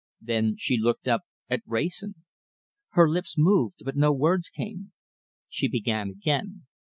Then 0.19 0.55
she 0.57 0.77
looked 0.79 1.07
up 1.07 1.25
at 1.47 1.61
Wrayson. 1.63 2.23
Her 2.93 3.07
lips 3.07 3.35
moved 3.37 3.81
but 3.85 3.95
no 3.95 4.11
words 4.11 4.49
came. 4.49 4.93
She 5.47 5.67
began 5.67 6.09
again. 6.09 6.65